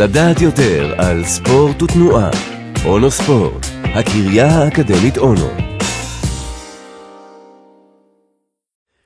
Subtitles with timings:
[0.00, 2.30] לדעת יותר על ספורט ותנועה.
[2.86, 5.48] אונו ספורט, הקריה האקדמית אונו.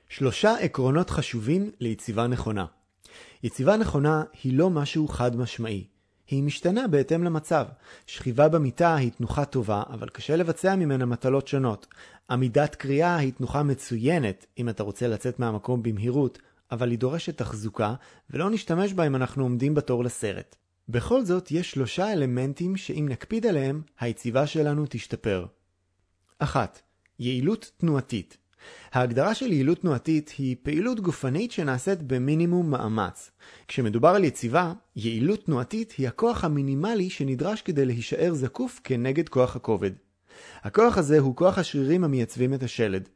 [0.09, 2.65] שלושה עקרונות חשובים ליציבה נכונה.
[3.43, 5.87] יציבה נכונה היא לא משהו חד משמעי.
[6.27, 7.65] היא משתנה בהתאם למצב.
[8.07, 11.87] שכיבה במיטה היא תנוחה טובה, אבל קשה לבצע ממנה מטלות שונות.
[12.29, 16.39] עמידת קריאה היא תנוחה מצוינת, אם אתה רוצה לצאת מהמקום במהירות,
[16.71, 17.93] אבל היא דורשת תחזוקה,
[18.29, 20.55] ולא נשתמש בה אם אנחנו עומדים בתור לסרט.
[20.89, 25.45] בכל זאת, יש שלושה אלמנטים שאם נקפיד עליהם, היציבה שלנו תשתפר.
[26.39, 26.81] 1.
[27.19, 28.37] יעילות תנועתית.
[28.91, 33.31] ההגדרה של יעילות תנועתית היא פעילות גופנית שנעשית במינימום מאמץ.
[33.67, 39.91] כשמדובר על יציבה, יעילות תנועתית היא הכוח המינימלי שנדרש כדי להישאר זקוף כנגד כוח הכובד.
[40.61, 43.09] הכוח הזה הוא כוח השרירים המייצבים את השלד.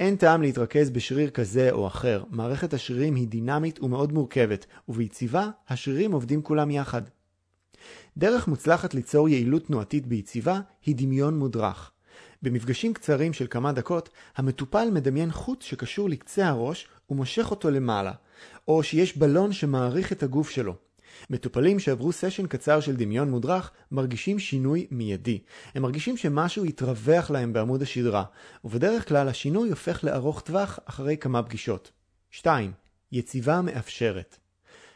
[0.00, 6.12] אין טעם להתרכז בשריר כזה או אחר, מערכת השרירים היא דינמית ומאוד מורכבת, וביציבה השרירים
[6.12, 7.02] עובדים כולם יחד.
[8.16, 11.90] דרך מוצלחת ליצור יעילות תנועתית ביציבה היא דמיון מודרך.
[12.42, 18.12] במפגשים קצרים של כמה דקות, המטופל מדמיין חוט שקשור לקצה הראש ומושך אותו למעלה,
[18.68, 20.74] או שיש בלון שמעריך את הגוף שלו.
[21.30, 25.38] מטופלים שעברו סשן קצר של דמיון מודרך מרגישים שינוי מיידי.
[25.74, 28.24] הם מרגישים שמשהו התרווח להם בעמוד השדרה,
[28.64, 31.90] ובדרך כלל השינוי הופך לארוך טווח אחרי כמה פגישות.
[32.30, 32.72] 2.
[33.12, 34.36] יציבה מאפשרת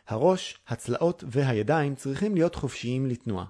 [0.09, 3.45] הראש, הצלעות והידיים צריכים להיות חופשיים לתנועה.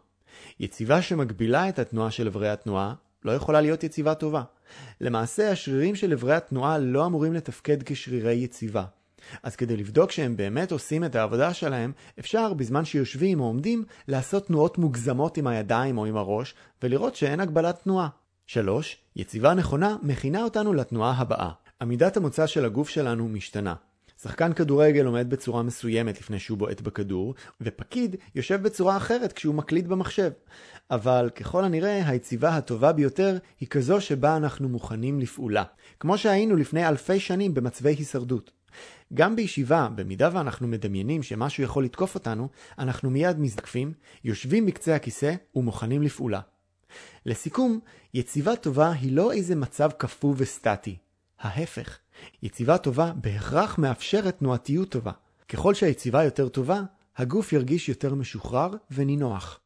[0.61, 4.43] יציבה שמגבילה את התנועה של אברי התנועה לא יכולה להיות יציבה טובה.
[5.01, 8.85] למעשה, השרירים של אברי התנועה לא אמורים לתפקד כשרירי יציבה.
[9.43, 14.47] אז כדי לבדוק שהם באמת עושים את העבודה שלהם, אפשר בזמן שיושבים או עומדים לעשות
[14.47, 18.09] תנועות מוגזמות עם הידיים או עם הראש, ולראות שאין הגבלת תנועה.
[18.47, 18.97] 3.
[19.17, 21.51] יציבה נכונה מכינה אותנו לתנועה הבאה.
[21.83, 23.75] עמידת המוצא של הגוף שלנו משתנה.
[24.23, 29.89] שחקן כדורגל עומד בצורה מסוימת לפני שהוא בועט בכדור, ופקיד יושב בצורה אחרת כשהוא מקליד
[29.89, 30.31] במחשב.
[30.91, 35.65] אבל ככל הנראה, היציבה הטובה ביותר היא כזו שבה אנחנו מוכנים לפעולה,
[36.01, 38.51] כמו שהיינו לפני אלפי שנים במצבי הישרדות.
[39.15, 43.93] גם בישיבה, במידה ואנחנו מדמיינים שמשהו יכול לתקוף אותנו, אנחנו מיד מזדקפים,
[44.25, 46.41] יושבים בקצה הכיסא ומוכנים לפעולה.
[47.27, 47.81] לסיכום,
[48.15, 50.97] יציבה טובה היא לא איזה מצב קפוא וסטטי.
[51.41, 51.99] ההפך,
[52.43, 55.13] יציבה טובה בהכרח מאפשרת תנועתיות טובה.
[55.49, 56.83] ככל שהיציבה יותר טובה,
[57.17, 59.61] הגוף ירגיש יותר משוחרר ונינוח.